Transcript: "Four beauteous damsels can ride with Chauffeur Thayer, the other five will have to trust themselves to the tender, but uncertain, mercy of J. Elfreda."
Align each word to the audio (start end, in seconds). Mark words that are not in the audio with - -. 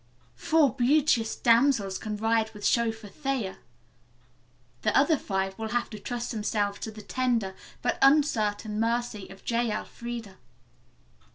"Four 0.33 0.73
beauteous 0.73 1.35
damsels 1.35 1.99
can 1.99 2.17
ride 2.17 2.51
with 2.55 2.65
Chauffeur 2.65 3.07
Thayer, 3.09 3.57
the 4.81 4.97
other 4.97 5.15
five 5.15 5.55
will 5.59 5.67
have 5.69 5.91
to 5.91 5.99
trust 5.99 6.31
themselves 6.31 6.79
to 6.79 6.89
the 6.89 7.03
tender, 7.03 7.53
but 7.83 7.99
uncertain, 8.01 8.79
mercy 8.79 9.29
of 9.29 9.45
J. 9.45 9.69
Elfreda." 9.69 10.37